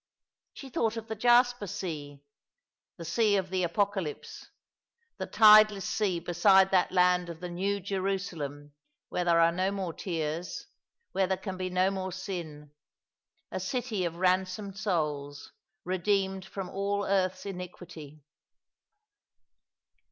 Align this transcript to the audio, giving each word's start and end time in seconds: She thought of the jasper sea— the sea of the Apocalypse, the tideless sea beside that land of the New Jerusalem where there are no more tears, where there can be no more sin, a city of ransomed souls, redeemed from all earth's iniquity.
She 0.53 0.69
thought 0.71 0.97
of 0.97 1.07
the 1.09 1.15
jasper 1.15 1.67
sea— 1.67 2.23
the 2.97 3.05
sea 3.05 3.35
of 3.35 3.51
the 3.51 3.61
Apocalypse, 3.61 4.47
the 5.19 5.27
tideless 5.27 5.85
sea 5.85 6.19
beside 6.19 6.71
that 6.71 6.91
land 6.91 7.29
of 7.29 7.39
the 7.39 7.49
New 7.51 7.79
Jerusalem 7.79 8.73
where 9.09 9.23
there 9.25 9.39
are 9.39 9.51
no 9.51 9.69
more 9.69 9.93
tears, 9.93 10.65
where 11.11 11.27
there 11.27 11.37
can 11.37 11.55
be 11.55 11.69
no 11.69 11.91
more 11.91 12.11
sin, 12.11 12.71
a 13.51 13.59
city 13.59 14.03
of 14.03 14.15
ransomed 14.15 14.75
souls, 14.75 15.51
redeemed 15.85 16.45
from 16.45 16.67
all 16.67 17.05
earth's 17.05 17.45
iniquity. 17.45 18.23